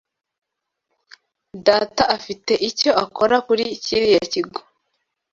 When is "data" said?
1.65-2.03